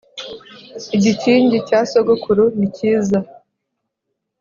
[0.95, 3.19] igikingi cya sogokuru ni kiza